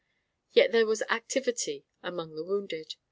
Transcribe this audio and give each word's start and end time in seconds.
Yet 0.51 0.71
there 0.71 0.87
was 0.87 1.03
activity 1.11 1.85
among 2.01 2.33
the 2.33 2.43
wounded. 2.43 2.95